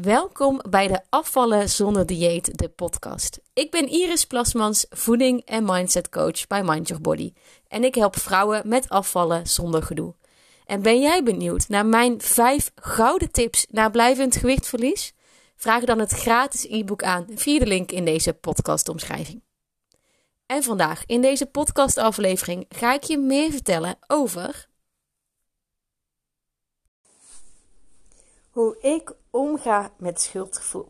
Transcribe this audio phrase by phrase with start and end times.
[0.00, 3.40] Welkom bij de Afvallen zonder dieet, de podcast.
[3.52, 7.32] Ik ben Iris Plasmans, voeding en mindset coach bij Mind Your Body.
[7.68, 10.14] En ik help vrouwen met afvallen zonder gedoe.
[10.66, 15.14] En ben jij benieuwd naar mijn 5 gouden tips naar blijvend gewichtverlies?
[15.56, 19.42] Vraag dan het gratis e-book aan via de link in deze podcastomschrijving.
[20.46, 24.68] En vandaag in deze podcastaflevering ga ik je meer vertellen over
[28.50, 30.88] hoe ik omga met schuldgevoel.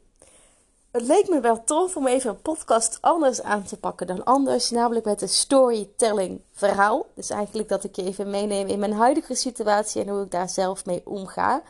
[0.90, 4.70] Het leek me wel tof om even een podcast anders aan te pakken dan anders,
[4.70, 7.06] namelijk met een storytelling verhaal.
[7.14, 10.48] Dus eigenlijk dat ik je even meeneem in mijn huidige situatie en hoe ik daar
[10.48, 11.62] zelf mee omga.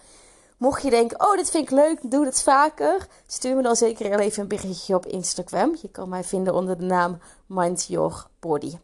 [0.56, 3.06] Mocht je denken, oh, dit vind ik leuk, doe het vaker.
[3.26, 5.76] Stuur me dan zeker even een berichtje op Instagram.
[5.82, 8.76] Je kan mij vinden onder de naam Mind Your Body.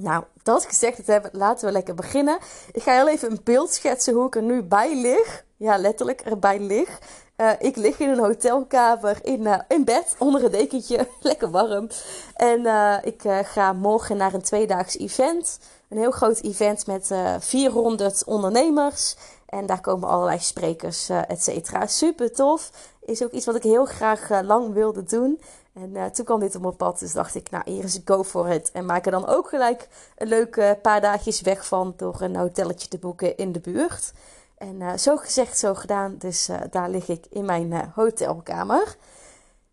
[0.00, 2.38] Nou, dat gezegd te hebben, laten we lekker beginnen.
[2.72, 5.44] Ik ga heel even een beeld schetsen hoe ik er nu bij lig.
[5.56, 6.98] Ja, letterlijk erbij lig.
[7.36, 11.88] Uh, ik lig in een hotelkamer in, uh, in bed onder een dekentje, lekker warm.
[12.34, 15.58] En uh, ik ga morgen naar een tweedaags event.
[15.88, 19.16] Een heel groot event met 400 ondernemers.
[19.46, 21.86] En daar komen allerlei sprekers, et cetera.
[21.86, 22.70] Super tof.
[23.00, 25.40] Is ook iets wat ik heel graag lang wilde doen.
[25.82, 28.24] En uh, toen kwam dit op mijn pad, dus dacht ik, nou, hier is go
[28.24, 28.70] for it.
[28.70, 32.88] En maak er dan ook gelijk een leuke paar dagjes weg van door een hotelletje
[32.88, 34.12] te boeken in de buurt.
[34.56, 36.14] En uh, zo gezegd, zo gedaan.
[36.18, 38.96] Dus uh, daar lig ik in mijn hotelkamer.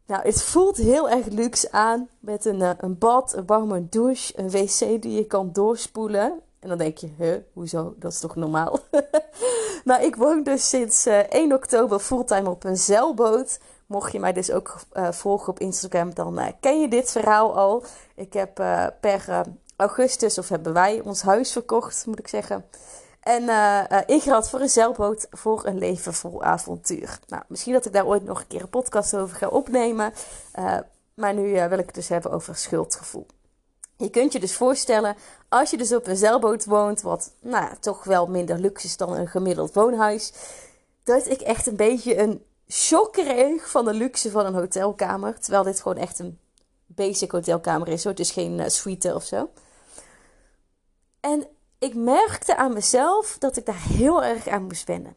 [0.05, 2.09] Nou, het voelt heel erg luxe aan.
[2.19, 6.39] Met een, een bad, een warme douche, een wc die je kan doorspoelen.
[6.59, 7.95] En dan denk je, huh, hoezo?
[7.99, 8.79] Dat is toch normaal?
[9.85, 13.59] maar ik woon dus sinds 1 oktober fulltime op een zeilboot.
[13.85, 17.57] Mocht je mij dus ook uh, volgen op Instagram, dan uh, ken je dit verhaal
[17.57, 17.83] al.
[18.15, 22.65] Ik heb uh, per augustus, of hebben wij ons huis verkocht, moet ik zeggen.
[23.19, 23.41] En
[24.05, 27.19] ingehaald voor een zeilboot voor een leven vol avontuur.
[27.27, 30.13] Nou, misschien dat ik daar ooit nog een keer een podcast over ga opnemen.
[31.13, 33.25] maar nu wil ik het dus hebben over schuldgevoel.
[33.97, 35.15] Je kunt je dus voorstellen,
[35.49, 39.13] als je dus op een zeilboot woont, wat nou, toch wel minder luxe is dan
[39.13, 40.33] een gemiddeld woonhuis,
[41.03, 45.39] dat ik echt een beetje een shock kreeg van de luxe van een hotelkamer.
[45.39, 46.39] Terwijl dit gewoon echt een
[46.85, 48.03] basic hotelkamer is.
[48.03, 49.49] Het is geen uh, suite of zo.
[51.19, 51.47] En
[51.79, 55.15] ik merkte aan mezelf dat ik daar heel erg aan moest wennen.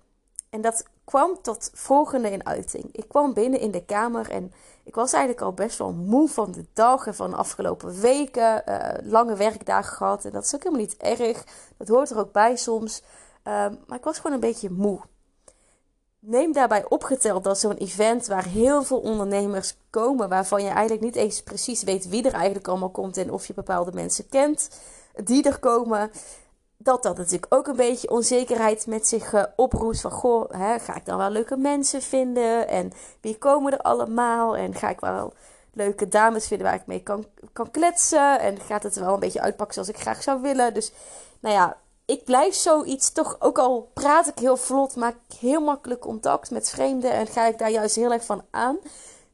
[0.51, 2.89] En dat kwam tot volgende in uiting.
[2.93, 4.53] Ik kwam binnen in de kamer en
[4.85, 8.63] ik was eigenlijk al best wel moe van de dag en van de afgelopen weken.
[8.69, 11.45] Uh, lange werkdagen gehad en dat is ook helemaal niet erg.
[11.77, 13.03] Dat hoort er ook bij soms.
[13.03, 15.01] Uh, maar ik was gewoon een beetje moe
[16.21, 21.17] neem daarbij opgeteld dat zo'n event waar heel veel ondernemers komen, waarvan je eigenlijk niet
[21.17, 24.71] eens precies weet wie er eigenlijk allemaal komt en of je bepaalde mensen kent
[25.25, 26.11] die er komen,
[26.77, 30.01] dat dat natuurlijk ook een beetje onzekerheid met zich uh, oproept.
[30.01, 34.57] Van goh, hè, ga ik dan wel leuke mensen vinden en wie komen er allemaal
[34.57, 35.33] en ga ik wel
[35.73, 39.41] leuke dames vinden waar ik mee kan, kan kletsen en gaat het wel een beetje
[39.41, 40.75] uitpakken zoals ik graag zou willen.
[40.75, 40.93] Dus
[41.41, 41.77] nou ja,
[42.09, 46.51] ik blijf zoiets toch, ook al praat ik heel vlot, maak ik heel makkelijk contact
[46.51, 48.79] met vreemden en ga ik daar juist heel erg van aan,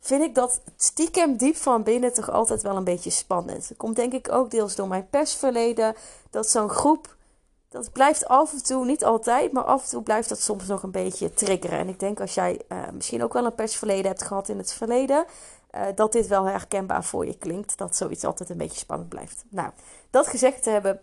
[0.00, 3.68] vind ik dat stiekem diep van binnen toch altijd wel een beetje spannend.
[3.68, 5.94] Dat komt denk ik ook deels door mijn persverleden,
[6.30, 7.16] dat zo'n groep,
[7.68, 10.82] dat blijft af en toe, niet altijd, maar af en toe blijft dat soms nog
[10.82, 11.78] een beetje triggeren.
[11.78, 14.72] En ik denk als jij uh, misschien ook wel een persverleden hebt gehad in het
[14.72, 15.24] verleden,
[15.74, 19.44] uh, dat dit wel herkenbaar voor je klinkt, dat zoiets altijd een beetje spannend blijft.
[19.48, 19.70] Nou,
[20.10, 21.00] dat gezegd te hebben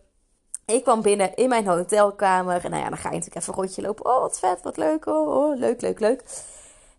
[0.65, 2.63] ik kwam binnen in mijn hotelkamer.
[2.63, 4.05] En nou ja, dan ga je natuurlijk even een rondje lopen.
[4.05, 5.05] Oh, wat vet, wat leuk.
[5.05, 6.23] Oh, oh, leuk, leuk, leuk.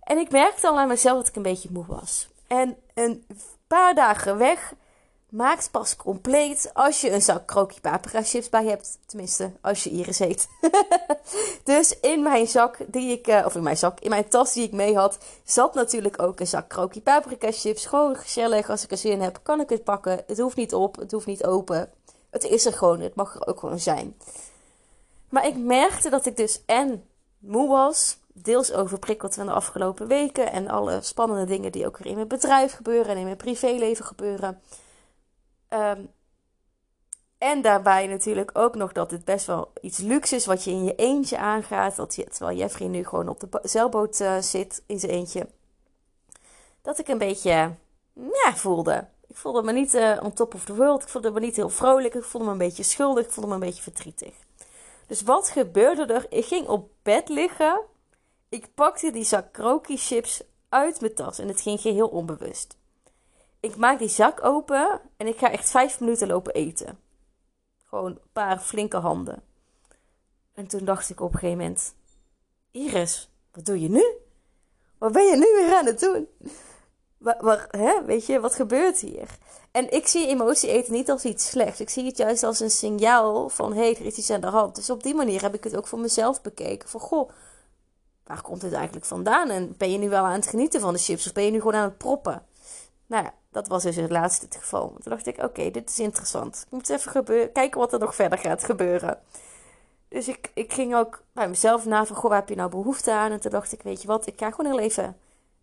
[0.03, 2.29] En ik merkte al aan mezelf dat ik een beetje moe was.
[2.47, 3.27] En een
[3.67, 4.75] paar dagen weg
[5.33, 8.99] maakt pas compleet als je een zak krookje paprika chips bij hebt.
[9.07, 10.49] Tenminste, als je Iris heet.
[11.65, 14.65] dus in mijn zak die ik, uh, of in mijn zak, in mijn tas die
[14.65, 17.87] ik mee had, zat natuurlijk ook een zak krookje paprika chips.
[17.87, 20.23] Gewoon gezellig, als ik er zin in heb, kan ik het pakken.
[20.27, 21.91] Het hoeft niet op, het hoeft niet open.
[22.33, 24.17] Het is er gewoon, het mag er ook gewoon zijn.
[25.29, 27.05] Maar ik merkte dat ik dus en
[27.39, 32.07] moe was, deels overprikkeld van de afgelopen weken en alle spannende dingen die ook weer
[32.07, 34.61] in mijn bedrijf gebeuren en in mijn privéleven gebeuren.
[35.69, 36.11] Um,
[37.39, 40.85] en daarbij natuurlijk ook nog dat het best wel iets luxe is wat je in
[40.85, 41.97] je eentje aangaat.
[41.97, 45.49] Dat je, terwijl Jeffrey nu gewoon op de zeilboot uh, zit in zijn eentje.
[46.83, 47.75] Dat ik een beetje
[48.13, 49.07] ja, voelde.
[49.33, 51.03] Ik voelde me niet uh, on top of the world.
[51.03, 52.15] Ik voelde me niet heel vrolijk.
[52.15, 53.25] Ik voelde me een beetje schuldig.
[53.25, 54.35] Ik voelde me een beetje verdrietig.
[55.07, 56.27] Dus wat gebeurde er?
[56.29, 57.81] Ik ging op bed liggen.
[58.49, 61.39] Ik pakte die zak kroki chips uit mijn tas.
[61.39, 62.77] En het ging geheel onbewust.
[63.61, 65.01] Ik maak die zak open.
[65.17, 66.99] En ik ga echt vijf minuten lopen eten.
[67.85, 69.43] Gewoon een paar flinke handen.
[70.55, 71.95] En toen dacht ik op een gegeven moment...
[72.71, 74.05] Iris, wat doe je nu?
[74.99, 76.29] wat ben je nu weer aan het doen?
[77.23, 78.05] Waar, hè?
[78.05, 79.29] Weet je, wat gebeurt hier?
[79.71, 81.81] En ik zie emotie eten niet als iets slechts.
[81.81, 84.47] Ik zie het juist als een signaal van, hé, hey, er is iets aan de
[84.47, 84.75] hand.
[84.75, 86.89] Dus op die manier heb ik het ook voor mezelf bekeken.
[86.89, 87.31] Van, goh,
[88.25, 89.51] waar komt dit eigenlijk vandaan?
[89.51, 91.27] En ben je nu wel aan het genieten van de chips?
[91.27, 92.43] Of ben je nu gewoon aan het proppen?
[93.07, 94.89] Nou ja, dat was dus het laatste het geval.
[94.89, 96.63] Toen dacht ik, oké, dit is interessant.
[96.67, 99.19] Ik moet even gebeuren, kijken wat er nog verder gaat gebeuren.
[100.09, 103.13] Dus ik, ik ging ook bij mezelf na van, goh, waar heb je nou behoefte
[103.13, 103.31] aan?
[103.31, 105.17] En toen dacht ik, weet je wat, ik ga gewoon heel even,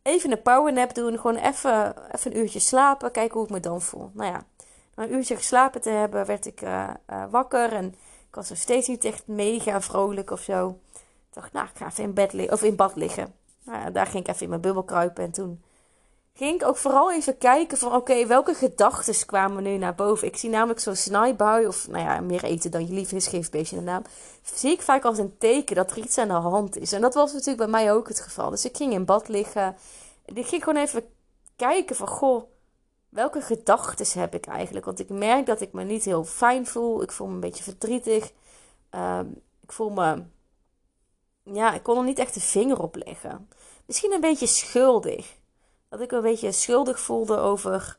[0.10, 1.20] even een powernap doen.
[1.20, 4.12] Gewoon even, even een uurtje slapen, kijken hoe ik me dan voel.
[4.14, 4.44] Nou ja,
[4.96, 7.74] na een uurtje geslapen te hebben, werd ik uh, uh, wakker.
[7.74, 7.86] En
[8.30, 10.80] ik was nog steeds niet echt mega vrolijk of zo.
[10.94, 13.34] Ik dacht, nou, ik ga even in, bed of in bad liggen.
[13.64, 15.24] Nou daar ging ik even in mijn bubbel kruipen.
[15.24, 15.64] En toen
[16.40, 20.28] ging ik ook vooral even kijken van oké, welke gedachten kwamen nu naar boven.
[20.28, 23.50] Ik zie namelijk zo'n snijbui of nou ja, meer eten dan je lief is, geef
[23.50, 24.04] beestje de naam.
[24.54, 26.92] Zie ik vaak als een teken dat er iets aan de hand is.
[26.92, 28.50] En dat was natuurlijk bij mij ook het geval.
[28.50, 29.76] Dus ik ging in bad liggen.
[30.26, 31.04] En ik ging gewoon even
[31.56, 32.44] kijken van goh,
[33.10, 34.86] welke gedachten heb ik eigenlijk?
[34.86, 37.02] Want ik merk dat ik me niet heel fijn voel.
[37.02, 38.32] Ik voel me een beetje verdrietig.
[38.90, 39.28] Ehm,
[39.64, 40.24] ik voel me,
[41.44, 43.50] ja, ik kon er niet echt de vinger op leggen.
[43.86, 45.38] Misschien een beetje schuldig
[45.90, 47.98] dat ik een beetje schuldig voelde over.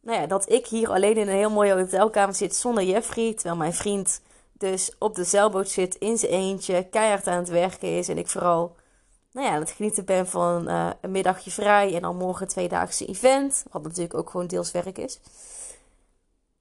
[0.00, 3.34] Nou ja, dat ik hier alleen in een heel mooie hotelkamer zit zonder Jeffrey.
[3.34, 4.20] Terwijl mijn vriend
[4.52, 8.08] dus op de zeilboot zit in zijn eentje, keihard aan het werken is.
[8.08, 8.76] En ik vooral
[9.32, 12.48] nou ja, aan het genieten ben van uh, een middagje vrij en dan morgen een
[12.48, 13.64] tweedaagse event.
[13.70, 15.20] Wat natuurlijk ook gewoon deels werk is.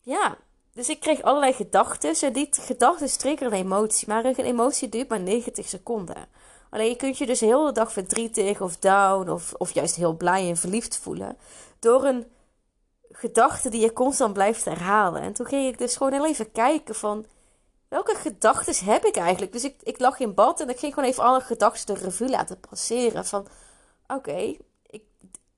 [0.02, 0.38] Ja,
[0.74, 2.16] dus ik kreeg allerlei gedachten.
[2.22, 4.08] En die gedachten triggeren een emotie.
[4.08, 6.28] Maar een emotie duurt maar 90 seconden.
[6.70, 10.14] Alleen je kunt je dus heel de dag verdrietig of down of, of juist heel
[10.14, 11.38] blij en verliefd voelen.
[11.80, 12.26] Door een
[13.12, 15.22] gedachte die je constant blijft herhalen.
[15.22, 17.26] En toen ging ik dus gewoon heel even kijken van...
[17.88, 19.52] Welke gedachten heb ik eigenlijk?
[19.52, 22.30] Dus ik, ik lag in bad en ik ging gewoon even alle gedachten de revue
[22.30, 23.26] laten passeren.
[23.26, 23.48] Van
[24.08, 24.56] oké,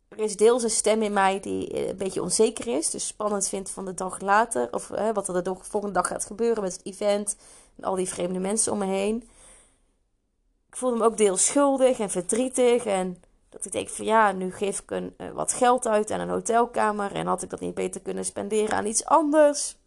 [0.07, 2.89] er is deels een stem in mij die een beetje onzeker is.
[2.89, 4.73] Dus spannend vindt van de dag later.
[4.73, 7.35] Of wat er de volgende dag gaat gebeuren met het event.
[7.77, 9.29] En al die vreemde mensen om me heen
[10.69, 12.85] ik voelde me ook deels schuldig en verdrietig.
[12.85, 16.19] En dat ik denk van ja, nu geef ik een, uh, wat geld uit aan
[16.19, 17.13] een hotelkamer.
[17.15, 19.77] En had ik dat niet beter kunnen spenderen aan iets anders.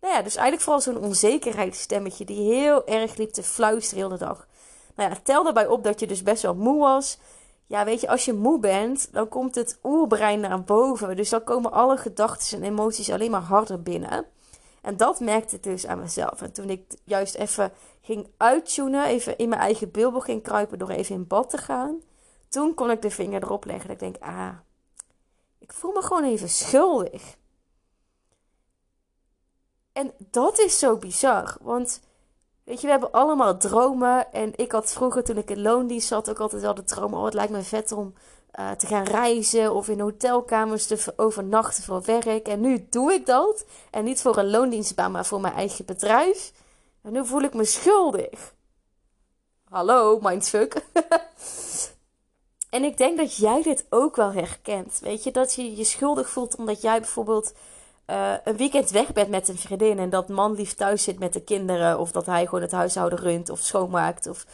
[0.00, 4.24] Nou ja, dus eigenlijk vooral zo'n onzekerheidsstemmetje die heel erg liep te fluisteren heel de
[4.24, 4.46] dag.
[4.94, 7.18] Nou ja, tel daarbij op dat je dus best wel moe was.
[7.66, 11.16] Ja, weet je, als je moe bent, dan komt het oerbrein naar boven.
[11.16, 14.26] Dus dan komen alle gedachten en emoties alleen maar harder binnen.
[14.84, 16.42] En dat merkte ik dus aan mezelf.
[16.42, 20.88] En toen ik juist even ging uittunen, even in mijn eigen bubbel ging kruipen door
[20.88, 22.02] even in bad te gaan,
[22.48, 23.88] toen kon ik de vinger erop leggen.
[23.88, 24.54] Dat ik denk, ah,
[25.58, 27.36] ik voel me gewoon even schuldig.
[29.92, 32.00] En dat is zo bizar, want
[32.64, 34.32] weet je, we hebben allemaal dromen.
[34.32, 37.24] En ik had vroeger, toen ik in loondienst zat, ook altijd wel de droom, oh,
[37.24, 38.14] het lijkt me vet om
[38.58, 42.48] uh, te gaan reizen of in hotelkamers te overnachten voor werk.
[42.48, 43.64] En nu doe ik dat.
[43.90, 46.52] En niet voor een loondienstbaan, maar voor mijn eigen bedrijf.
[47.02, 48.54] En nu voel ik me schuldig.
[49.68, 50.74] Hallo, mindfuck.
[52.70, 54.98] en ik denk dat jij dit ook wel herkent.
[55.00, 57.52] Weet je, dat je je schuldig voelt omdat jij bijvoorbeeld
[58.06, 59.98] uh, een weekend weg bent met een vriendin.
[59.98, 61.98] En dat man lief thuis zit met de kinderen.
[61.98, 64.26] Of dat hij gewoon het huishouden runt of schoonmaakt.
[64.26, 64.46] Of,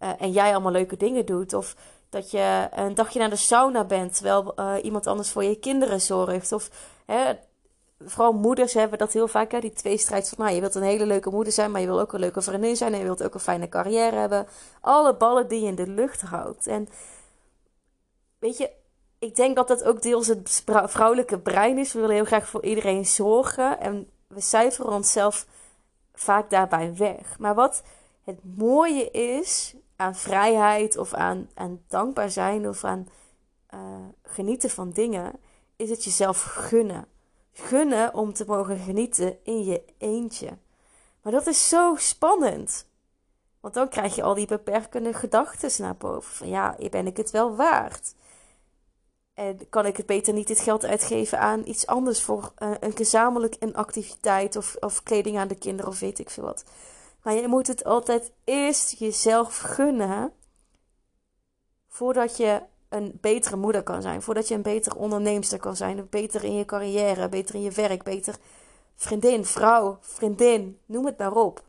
[0.00, 1.52] uh, en jij allemaal leuke dingen doet.
[1.52, 1.76] Of
[2.10, 6.00] dat je een dagje naar de sauna bent terwijl uh, iemand anders voor je kinderen
[6.00, 6.52] zorgt.
[6.52, 6.70] Of
[7.06, 7.32] hè,
[7.98, 11.06] vooral moeders hebben dat heel vaak, hè, die tweestrijd van nou, je wilt een hele
[11.06, 13.34] leuke moeder zijn, maar je wil ook een leuke vriendin zijn en je wilt ook
[13.34, 14.46] een fijne carrière hebben.
[14.80, 16.66] Alle ballen die je in de lucht houdt.
[16.66, 16.88] En
[18.38, 18.70] weet je,
[19.18, 21.92] ik denk dat dat ook deels het vrouwelijke brein is.
[21.92, 25.46] We willen heel graag voor iedereen zorgen en we cijferen onszelf
[26.12, 27.38] vaak daarbij weg.
[27.38, 27.82] Maar wat
[28.24, 33.08] het mooie is aan vrijheid of aan, aan dankbaar zijn of aan
[33.74, 33.80] uh,
[34.22, 35.32] genieten van dingen,
[35.76, 37.06] is het jezelf gunnen.
[37.52, 40.58] Gunnen om te mogen genieten in je eentje.
[41.22, 42.86] Maar dat is zo spannend.
[43.60, 46.32] Want dan krijg je al die beperkende gedachten naar boven.
[46.32, 48.14] Van ja, ben ik het wel waard?
[49.34, 52.96] En kan ik het beter niet dit geld uitgeven aan iets anders voor uh, een
[52.96, 56.64] gezamenlijk een activiteit of, of kleding aan de kinderen of weet ik veel wat.
[57.28, 60.32] Maar je moet het altijd eerst jezelf gunnen.
[61.88, 64.22] Voordat je een betere moeder kan zijn.
[64.22, 66.08] Voordat je een betere onderneemster kan zijn.
[66.08, 68.36] Beter in je carrière, beter in je werk, beter
[68.94, 71.62] vriendin, vrouw, vriendin, noem het maar op.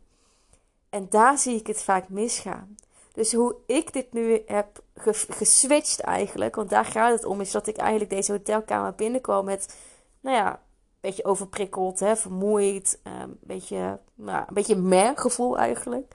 [0.88, 2.76] En daar zie ik het vaak misgaan.
[3.12, 4.82] Dus hoe ik dit nu heb
[5.28, 9.76] geswitcht eigenlijk, want daar gaat het om, is dat ik eigenlijk deze hotelkamer binnenkwam met,
[10.20, 10.60] nou ja,
[11.00, 16.14] beetje overprikkeld, hè, vermoeid, ehm, een beetje, nou, een beetje meh gevoel eigenlijk.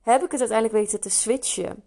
[0.00, 1.84] Heb ik het uiteindelijk weten te switchen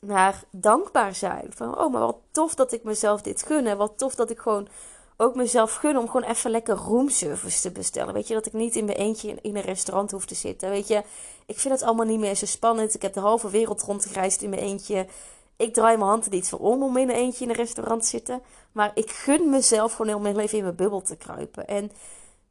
[0.00, 1.52] naar dankbaar zijn.
[1.54, 3.76] Van, oh, maar wat tof dat ik mezelf dit gun.
[3.76, 4.68] Wat tof dat ik gewoon
[5.16, 8.14] ook mezelf gun om gewoon even lekker roomservice te bestellen.
[8.14, 10.70] Weet je, dat ik niet in mijn eentje in, in, een restaurant hoef te zitten.
[10.70, 11.02] Weet je,
[11.46, 12.94] ik vind het allemaal niet meer zo spannend.
[12.94, 15.06] Ik heb de halve wereld rondgereisd in mijn eentje.
[15.62, 18.08] Ik draai mijn handen niet voor om om in een eentje in een restaurant te
[18.08, 18.42] zitten.
[18.72, 21.68] Maar ik gun mezelf gewoon heel mijn leven in mijn bubbel te kruipen.
[21.68, 21.92] En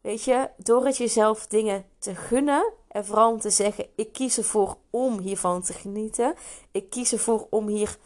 [0.01, 2.73] weet je, door het jezelf dingen te gunnen.
[2.87, 6.35] En vooral om te zeggen, ik kies ervoor om hiervan te genieten.
[6.71, 7.97] Ik kies ervoor om hier,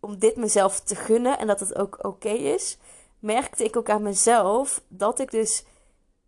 [0.00, 1.38] om dit mezelf te gunnen.
[1.38, 2.78] En dat het ook oké is.
[3.18, 5.64] Merkte ik ook aan mezelf dat ik dus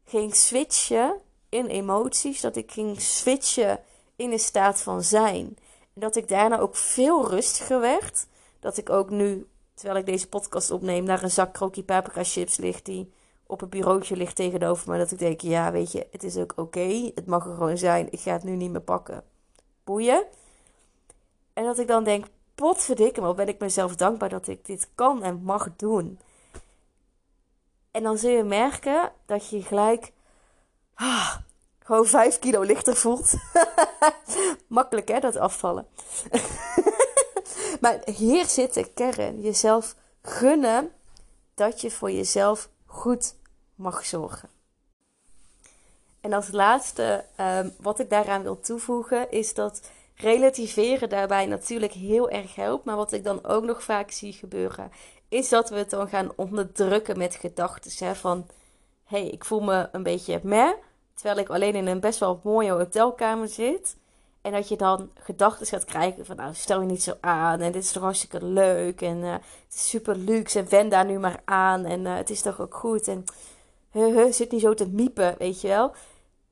[0.04, 2.40] ging switchen in emoties.
[2.40, 3.80] Dat ik ging switchen
[4.16, 5.56] in een staat van zijn.
[5.94, 8.26] Dat ik daarna ook veel rustiger werd.
[8.60, 12.56] Dat ik ook nu, terwijl ik deze podcast opneem, naar een zak krokie paprika chips
[12.56, 13.12] ligt die
[13.46, 14.98] op een bureautje ligt tegenover me.
[14.98, 17.10] Dat ik denk, ja, weet je, het is ook oké.
[17.14, 18.12] Het mag er gewoon zijn.
[18.12, 19.24] Ik ga het nu niet meer pakken.
[19.84, 20.24] Boeien.
[21.52, 25.22] En dat ik dan denk, potverdikke me, ben ik mezelf dankbaar dat ik dit kan
[25.22, 26.18] en mag doen.
[27.90, 30.12] En dan zul je merken dat je gelijk
[30.94, 31.36] ah,
[31.84, 33.32] gewoon 5 kilo lichter voelt.
[34.66, 35.86] Makkelijk hè, dat afvallen.
[37.80, 39.40] maar hier zit de kern.
[39.40, 40.92] Jezelf gunnen
[41.54, 43.34] dat je voor jezelf goed
[43.74, 44.48] mag zorgen.
[46.20, 49.80] En als laatste, um, wat ik daaraan wil toevoegen, is dat
[50.14, 52.84] relativeren daarbij natuurlijk heel erg helpt.
[52.84, 54.90] Maar wat ik dan ook nog vaak zie gebeuren,
[55.28, 58.16] is dat we het dan gaan onderdrukken met gedachten.
[58.16, 58.46] Van,
[59.04, 60.72] hé, hey, ik voel me een beetje meh,
[61.14, 63.96] terwijl ik alleen in een best wel mooie hotelkamer zit.
[64.42, 67.60] En dat je dan gedachten gaat krijgen van, nou, stel je niet zo aan.
[67.60, 69.00] En dit is toch hartstikke leuk.
[69.00, 70.58] En uh, het is super luxe.
[70.58, 71.84] En wend daar nu maar aan.
[71.84, 73.08] En uh, het is toch ook goed.
[73.08, 73.24] En
[73.90, 75.92] huh, zit niet zo te miepen, weet je wel.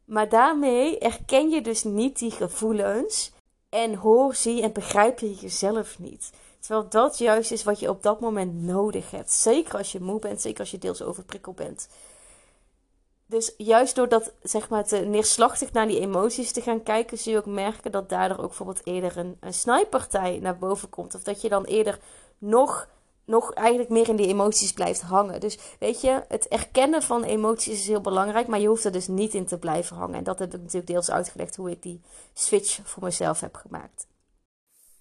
[0.05, 3.33] Maar daarmee erken je dus niet die gevoelens.
[3.69, 6.31] En hoor, zie en begrijp je jezelf niet.
[6.61, 9.33] Terwijl dat juist is wat je op dat moment nodig hebt.
[9.33, 11.89] Zeker als je moe bent, zeker als je deels overprikkeld bent.
[13.31, 17.33] Dus juist door dat, zeg maar, te neerslachtig naar die emoties te gaan kijken, zul
[17.33, 21.15] je ook merken dat daardoor ook bijvoorbeeld eerder een, snijpartij naar boven komt.
[21.15, 21.99] Of dat je dan eerder
[22.39, 22.89] nog,
[23.25, 25.41] nog eigenlijk meer in die emoties blijft hangen.
[25.41, 29.09] Dus weet je, het erkennen van emoties is heel belangrijk, maar je hoeft er dus
[29.09, 30.17] niet in te blijven hangen.
[30.17, 32.01] En dat heb ik natuurlijk deels uitgelegd hoe ik die
[32.35, 34.07] switch voor mezelf heb gemaakt.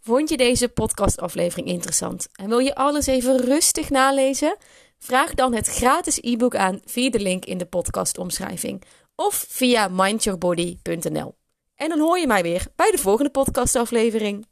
[0.01, 4.57] Vond je deze podcastaflevering interessant en wil je alles even rustig nalezen?
[4.99, 8.83] Vraag dan het gratis e-book aan via de link in de podcastomschrijving
[9.15, 11.35] of via mindyourbody.nl.
[11.75, 14.47] En dan hoor je mij weer bij de volgende podcastaflevering.